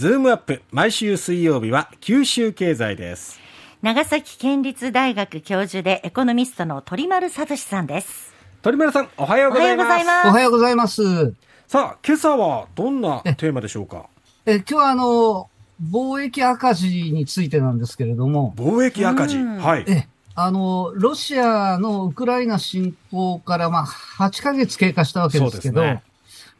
[0.00, 3.38] ズームアップ毎週水曜日は九州経済です。
[3.82, 8.32] 長崎県立大学教授でエコノミストの鳥丸聡さんです。
[8.62, 9.84] 鳥丸さんおはようございま
[10.22, 10.28] す。
[10.28, 11.34] おはようございます。
[11.68, 14.06] さあ今朝はどんなテーマでしょうか？
[14.46, 15.50] え今日はあの
[15.92, 18.54] 貿易赤字についてなんですけれども。
[18.56, 19.36] 貿易赤字。
[19.36, 19.84] はい。
[19.86, 26.02] えあの、ロシアのウクライナ侵攻から、まあ、8ヶ月経過したわけですけど、ね、まあ、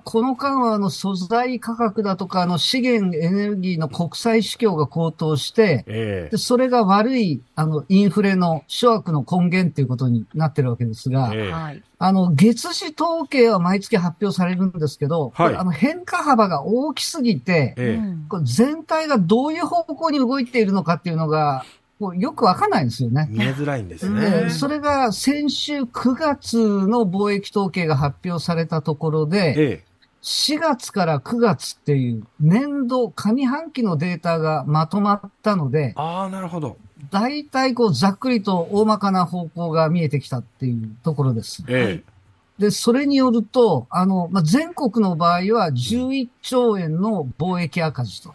[0.00, 21.66] この間は、あの、素材価格だとか、あの、資源エネルギーの国際市況が高騰して、えー、でそれが悪い、あの、インフレの諸悪の根源ということになってるわけですが、えー、あの、月次統計は毎月発表されるんですけど、はい、あの、変化幅が大きすぎて、えー、全体がどういう方向に動いているのかっていうのが、
[22.02, 23.28] もうよくわかんないんですよね。
[23.30, 24.50] 見えづらいんですね。
[24.50, 29.84] それが先週9月の貿易統計が発表されたところで、ええ、
[30.22, 36.76] 4月から9月っていう年度上半期のデータがまとまったので、ああ、なるほど。
[37.12, 41.62] 大体こうざっくりと大まかな方向が見えてきたっていうところです。
[41.68, 42.12] ええ、
[42.58, 48.34] で、それによると、あの、まあ、全国の場合は11兆円の貿易赤字と。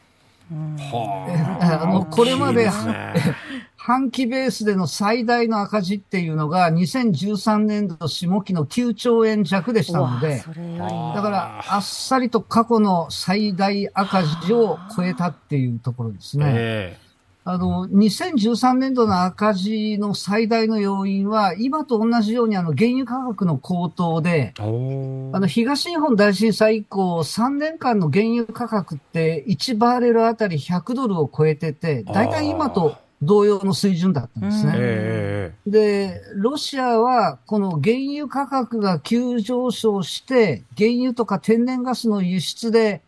[0.52, 1.86] あ。
[1.86, 2.70] の、これまで、
[3.76, 10.44] 半期ベースでの最大の赤字っていうのが、2013年度下期の9兆円弱でしたので、
[11.16, 16.98] だから、あっさりと過去の最大赤字を超えたっていうところですね。
[17.48, 34.74] えーあの、2013年度の赤字の最大の要因は、今と同じようにあの、原油価格の高騰で、あの、東日本大震災以降、3年間の原油価格って1バーレルあたり100ドルを超えてて、大体今と同様の水準だったんですね。
[35.66, 43.02] で、ロシアはこの原油価格が急上昇して、原油とか天然ガスの輸出で、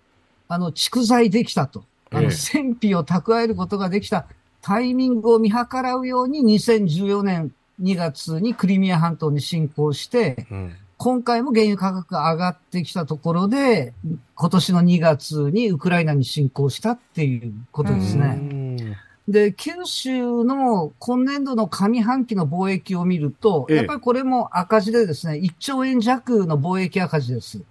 [0.47, 1.83] あの、蓄財できたと。
[2.11, 4.25] あの、戦費を蓄えることができた
[4.61, 7.51] タイミングを見計らうように2014年
[7.81, 13.93] 2月にクリミア半島に侵攻して、うん、今回も原油価格が上がってきたところで、
[14.35, 18.97] 今年の2月にウクライナに侵攻したっていうことですね。
[19.29, 27.61] で、九州の今年度の上半期の貿易を見ると、やっぱりこれも赤字でですね、1兆円弱の貿易赤字です。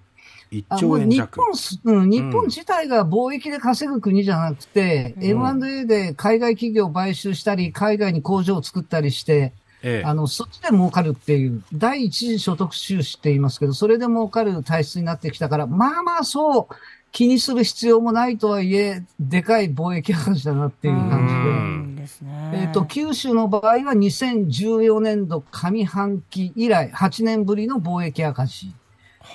[0.51, 1.41] 1兆円弱。
[1.53, 16.75] 日本、うん、日本自体が貿易で稼ぐ国じゃなくて、うん、M&A で海外企業を買収したり、海外に工場を作ったりして、ええ、あの、そっちで儲かるっていう、第一次所得収支って言いますけど、それで儲かる体質になってきたから、まあまあそう、
[17.13, 22.03] 気にする必要もないとはいえ、でかい貿易赤字だなっていう感じで。
[22.03, 28.73] ですね、えっ、ー、と、九州の場合は2014年度上半期以来、8年ぶりの貿易赤字。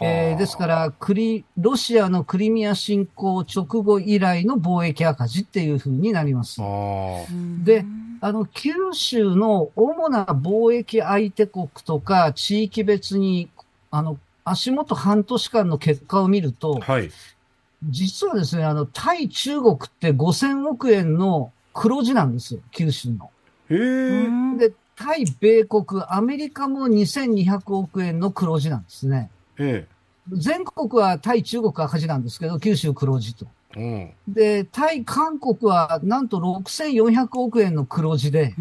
[0.01, 6.61] えー、ですからクリ、ロシアのクリミア侵攻直後以来の貿易赤字っていうふうになります。
[7.63, 7.85] で、
[8.21, 13.49] あの、九州の主な貿易相手国とか地域別に、
[13.91, 17.11] あの、足元半年間の結果を見ると、はい、
[17.83, 23.29] 実はですね、あの、対中国って5000億円の黒字なんですよ、九州の。
[23.69, 29.29] へで、対米国、アメリカも2200億円の黒字なんですね。
[29.59, 29.93] ええ、
[30.31, 33.47] 全国は対中国赤字なんですけど、九州黒字と。
[33.75, 38.53] うん、で、対韓国はなんと6400億円の黒字で、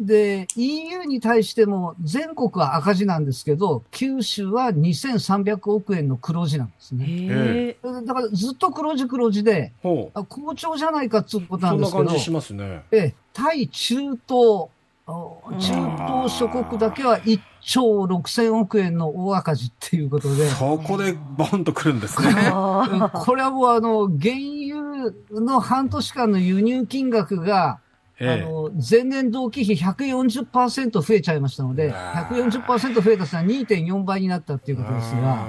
[0.00, 7.76] で、EU に対しても全国は赤字なんですけど、九州は2300億円の黒字なんですね。
[7.82, 12.84] だからずっと黒字黒字で、好調じゃないかっていうことなんですけど、そんな感じしますね。
[12.92, 14.68] え対中東、
[15.08, 20.48] 中東諸国だけは1兆6000億円の大赤字っていうことで。
[20.50, 22.28] そこでボンとくるんですね。
[22.34, 27.78] これはもうあの、原油の半年間の輸入金額が、
[28.20, 35.46] ええ、あの、前年同期比140%増えちゃいましたので、140%増えたのは2.4倍になったっていうことですが、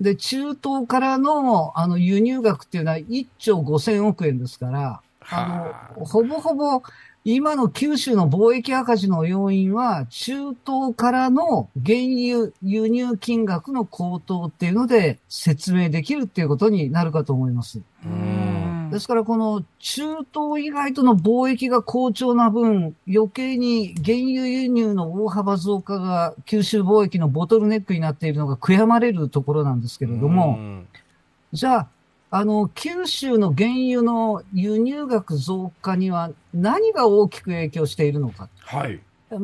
[0.00, 5.00] で、中東からの、あの、輸入額っていうのは1兆5000億円ですから、
[5.30, 6.82] あの、ほぼほぼ、
[7.30, 17.82] 今の九州の貿易赤字の要因は、中東からの原油輸入金額の高騰っていうので説明できるっていうことになるかと思います。
[18.90, 20.02] ですから、この中
[20.32, 30.58] 東以外との貿易が好調な分、余計に原油輸入の大幅増加が九州貿易のボトルネックになっているのが悔やまれるところなんですけれども、
[31.52, 31.88] じゃあ、
[32.30, 38.48] あの、九州の原油の輸入額増加には何が大きく影響しているのか。
[38.60, 39.00] はい。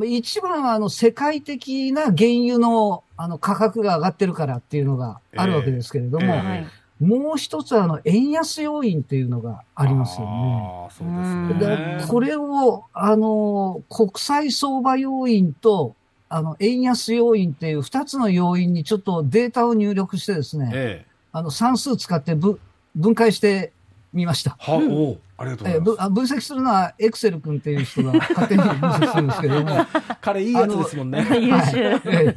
[0.06, 10.88] 一番は、あの、世界的な原油の、あの、価格が上がってるからっていうのがあるわけですけれども、えーえー、もう一つあの、円安要因っていうのがありますよね。
[10.90, 11.98] そうですね。
[11.98, 15.94] でこれを、あの、国際相場要因と、
[16.28, 22.58] あの、円安要因っていう二つの要因にちょっとデータを入力してですね、ええ、あの、算数使って分
[22.94, 23.72] 分解して
[24.12, 24.56] みました。
[24.60, 26.10] は、おありがとうございます。
[26.10, 29.86] 分析するのはエクセル君っていう人が勝手に分析するんですけども。
[30.22, 31.26] 彼いいやつですもんね。
[31.40, 32.36] 優秀。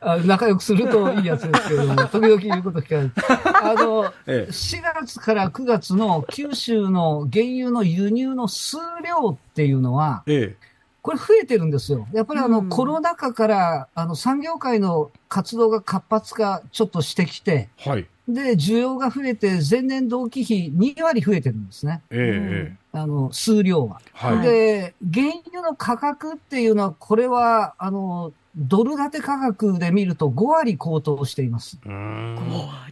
[0.00, 3.72] はい、仲良くするといいやつですけども、 時々言うこと聞かない。
[3.72, 10.74] あの、ええ、4月から9月の九州の原油の輸入の数量っていうのは、ええ
[11.04, 12.08] これ増えてるんですよ。
[12.14, 18.06] やっぱりあの、コロナ禍から、あの、産業界の活動が活発化ちょっとしてきて、はい。
[18.26, 22.02] で、需要が増えて、前年同期比2割増えてるんですね。
[22.10, 24.00] ええー、あの、数量は。
[24.12, 24.40] はい。
[24.40, 31.78] で、原油の価格っていうのは、これは、あの、ドル建て価格で見ると5割高騰しています。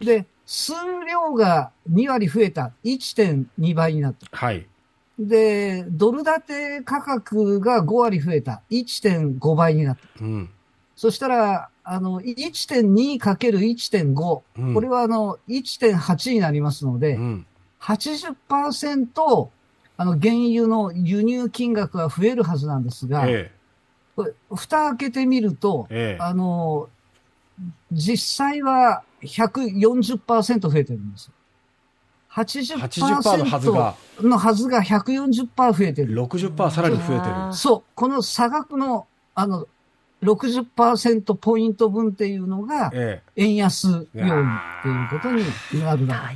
[0.01, 0.73] で、数
[1.09, 2.71] 量が2割増えた。
[2.83, 4.27] 1.2倍になった。
[4.31, 4.67] はい。
[5.17, 8.61] で、ドル建て価格が5割増えた。
[8.69, 10.23] 1.5倍になった。
[10.23, 10.49] うん。
[10.95, 17.45] そしたら、あの、1.2×1.5、うん、これはあの、1.8になりますので、うん、
[17.81, 19.49] 80%、
[19.97, 23.53] あの、原油の輸入金額が増えるはずなんですが、ええ、
[24.15, 26.89] これ蓋開けてみると、ええ、あの、
[27.91, 31.31] 実際は140%増えてるんです。
[32.31, 36.15] 80%, 80のはずが、のはずが140%増えてる。
[36.15, 37.53] 60%さらに増えてる。
[37.53, 37.83] そう。
[37.93, 39.05] この差額の、
[39.35, 39.67] あの、
[40.23, 42.91] 60%ポイント分っていうのが、
[43.35, 46.31] 円安要因っていうことになるな。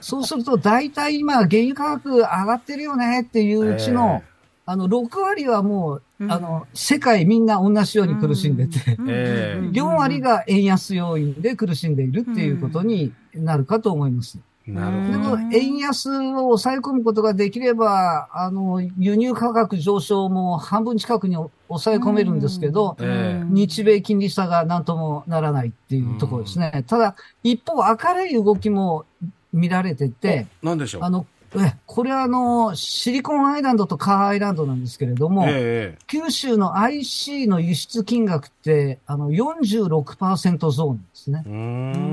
[0.00, 14.38] そうすると、大体今、原油価格上がってるよねっていううちの、えー、あの、6割はもう、あの、世界みんな同じように苦しんでて、4割が円安要因で苦しんでいるっていうことになるかと思います。
[14.66, 15.38] なるほど。
[15.52, 21.36] 円安を抑え込むことができれば、あの、輸入価格上昇も半分近くに
[21.68, 26.82] 抑え込めるんですけど、日米金利差が何ともならないっていうところですね。
[26.86, 29.04] ただ、一方、明るい動きも
[29.52, 41.42] 見られてて、何でしょうあの、え、これはあの、シリコンアイランドとカーアイランドなんですけれども、えー、九州の IC の輸出金額って、あの、46%増なんですね。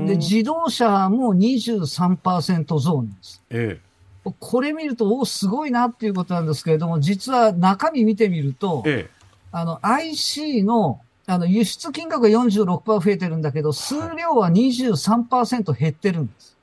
[0.06, 3.42] で、自動車も23%増なんです。
[3.50, 16.56] えー、これ見ると、おすごいなっていうことなんですけれども、実は中身見てみると、えー、あの、IC のあの、輸出金額が46%増えてるんだけど、数量は23%減ってるんです。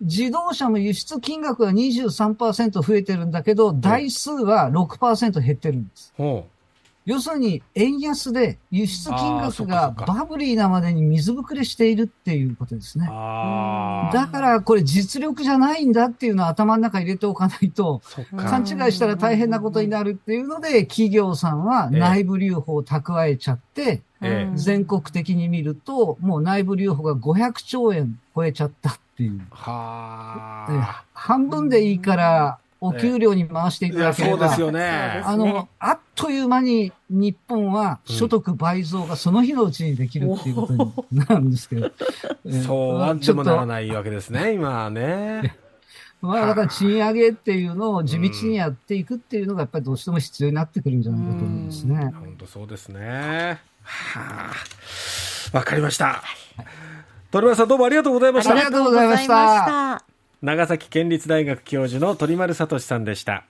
[0.00, 6.12] 自動車も輸出金額が23%増えてるんだけど、台数は6%減ってるんです。
[7.06, 13.06] 要するに、円安で輸出金額がバブリーなまでに水ぶくれしているっていうことですね。
[13.06, 13.12] だ
[14.26, 18.02] からこれ実力じゃないんだっていうのを頭の中入れておかないと、
[18.36, 24.02] 勘違いしたら大変なことになるっていうので、企業さんは内部留保を蓄えちゃって、
[24.54, 29.40] 全国的に見ると、もう内部留保が500兆円超えちゃったっていう。
[29.50, 31.04] はあ。
[31.12, 35.22] 半分でいいから、お給料に回していただければ、そうですよね。
[35.24, 41.90] あの、あっという間に日本は所得倍増がその日のうちにできるっていうことになるんですけど。
[42.64, 45.56] そうなんでもならないわけですね、今はね。
[46.20, 51.96] まあだから賃上げっていうのを地道にやっていくっていうのがやっぱりどうしても必要になってくるんじゃないかと思いますね。
[52.14, 53.60] 本当そうですね。
[53.86, 54.52] は
[55.52, 56.22] あ、わかりました。
[57.30, 58.52] 鳥丸さんどうもありがとうございました。
[58.52, 60.04] ありがとうございました。
[60.42, 63.44] 長崎県立大学教授の鳥丸聡さんでした。